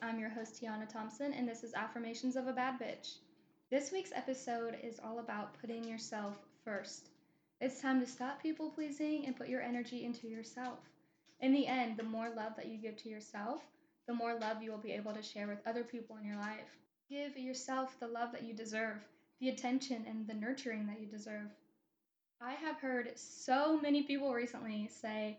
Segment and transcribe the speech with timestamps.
[0.00, 3.16] I'm your host, Tiana Thompson, and this is Affirmations of a Bad Bitch.
[3.70, 7.10] This week's episode is all about putting yourself first.
[7.60, 10.78] It's time to stop people pleasing and put your energy into yourself.
[11.40, 13.62] In the end, the more love that you give to yourself,
[14.08, 16.78] the more love you will be able to share with other people in your life.
[17.10, 18.96] Give yourself the love that you deserve,
[19.38, 21.50] the attention and the nurturing that you deserve.
[22.40, 25.36] I have heard so many people recently say,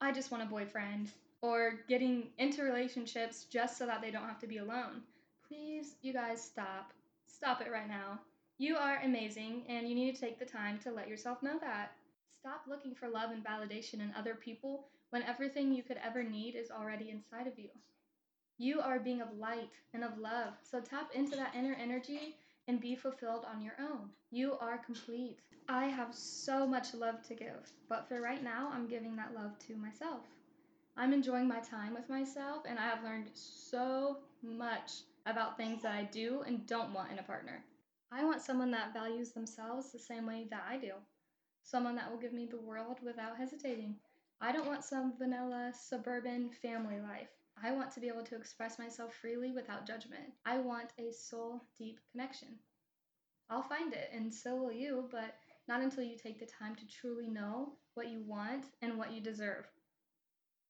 [0.00, 4.40] I just want a boyfriend, or getting into relationships just so that they don't have
[4.40, 5.02] to be alone.
[5.46, 6.92] Please, you guys, stop.
[7.26, 8.18] Stop it right now.
[8.58, 11.92] You are amazing, and you need to take the time to let yourself know that.
[12.40, 16.56] Stop looking for love and validation in other people when everything you could ever need
[16.56, 17.70] is already inside of you.
[18.58, 22.34] You are a being of light and of love, so tap into that inner energy
[22.66, 24.10] and be fulfilled on your own.
[24.30, 25.38] You are complete.
[25.68, 29.58] I have so much love to give, but for right now, I'm giving that love
[29.68, 30.22] to myself.
[31.00, 35.94] I'm enjoying my time with myself, and I have learned so much about things that
[35.94, 37.62] I do and don't want in a partner.
[38.10, 40.94] I want someone that values themselves the same way that I do,
[41.62, 43.94] someone that will give me the world without hesitating.
[44.40, 47.28] I don't want some vanilla suburban family life.
[47.62, 50.32] I want to be able to express myself freely without judgment.
[50.44, 52.48] I want a soul deep connection.
[53.50, 55.36] I'll find it, and so will you, but
[55.68, 59.20] not until you take the time to truly know what you want and what you
[59.20, 59.64] deserve.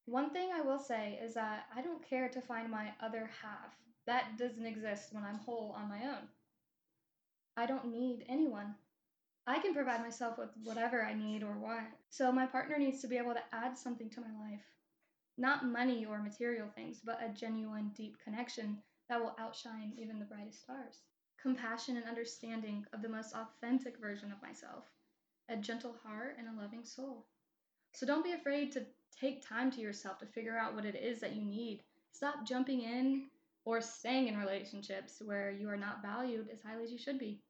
[0.09, 3.77] One thing I will say is that I don't care to find my other half.
[4.07, 6.27] That doesn't exist when I'm whole on my own.
[7.59, 8.75] I don't need anyone.
[9.47, 11.89] I can provide myself with whatever I need or want.
[12.09, 14.65] So my partner needs to be able to add something to my life.
[15.37, 18.79] Not money or material things, but a genuine, deep connection
[19.11, 21.03] that will outshine even the brightest stars.
[21.43, 24.85] Compassion and understanding of the most authentic version of myself.
[25.51, 27.27] A gentle heart and a loving soul.
[27.93, 28.87] So don't be afraid to
[29.21, 31.83] take time to yourself to figure out what it is that you need.
[32.13, 33.27] Stop jumping in
[33.65, 37.41] or staying in relationships where you are not valued as highly as you should be.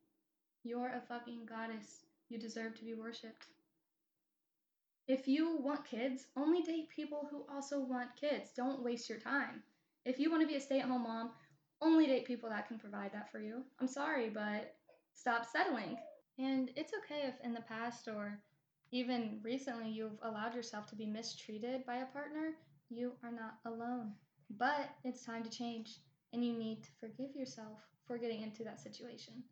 [0.65, 2.07] You're a fucking goddess.
[2.29, 3.47] You deserve to be worshipped.
[5.07, 8.51] If you want kids, only date people who also want kids.
[8.55, 9.63] Don't waste your time.
[10.05, 11.31] If you want to be a stay at home mom,
[11.81, 13.63] only date people that can provide that for you.
[13.81, 14.75] I'm sorry, but
[15.15, 15.97] stop settling.
[16.39, 18.39] And it's okay if in the past or
[18.91, 22.55] even recently you've allowed yourself to be mistreated by a partner,
[22.89, 24.15] you are not alone.
[24.51, 25.99] But it's time to change,
[26.33, 29.45] and you need to forgive yourself for getting into that situation.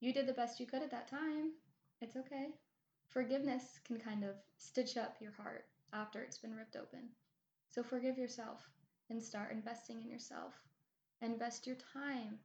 [0.00, 1.52] You did the best you could at that time.
[2.00, 2.48] It's okay.
[3.08, 7.08] Forgiveness can kind of stitch up your heart after it's been ripped open.
[7.68, 8.68] So forgive yourself
[9.08, 10.54] and start investing in yourself.
[11.22, 12.38] Invest your time.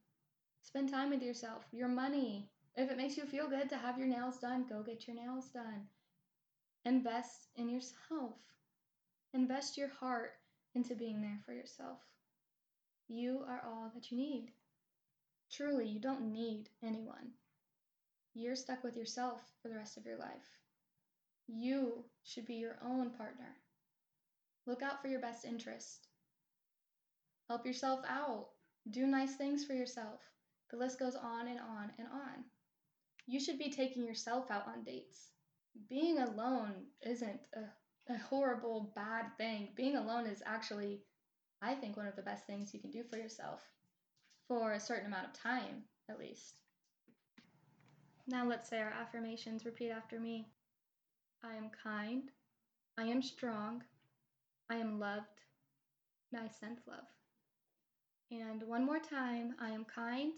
[0.62, 2.50] Spend time with yourself, your money.
[2.76, 5.50] If it makes you feel good to have your nails done, go get your nails
[5.50, 5.88] done.
[6.86, 8.38] Invest in yourself.
[9.34, 10.32] Invest your heart
[10.74, 12.00] into being there for yourself.
[13.08, 14.52] You are all that you need.
[15.52, 17.32] Truly, you don't need anyone.
[18.34, 20.60] You're stuck with yourself for the rest of your life.
[21.48, 23.56] You should be your own partner.
[24.66, 26.08] Look out for your best interest.
[27.48, 28.50] Help yourself out.
[28.92, 30.20] Do nice things for yourself.
[30.70, 32.44] The list goes on and on and on.
[33.26, 35.32] You should be taking yourself out on dates
[35.90, 39.70] being alone isn't a, a horrible, bad thing.
[39.76, 41.02] Being alone is actually,
[41.62, 43.62] I think, one of the best things you can do for yourself
[44.48, 46.60] for a certain amount of time, at least.
[48.28, 49.66] Now let's say our affirmations.
[49.66, 50.48] Repeat after me
[51.44, 52.24] I am kind.
[52.98, 53.84] I am strong.
[54.70, 55.42] I am loved.
[56.32, 57.06] And I sense love.
[58.32, 60.34] And one more time I am kind.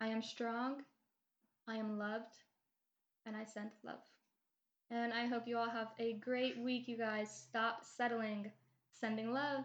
[0.00, 0.82] I am strong.
[1.66, 2.36] I am loved.
[3.24, 4.02] And I sense love.
[4.92, 7.30] And I hope you all have a great week, you guys.
[7.30, 8.52] Stop settling.
[9.00, 9.64] Sending love.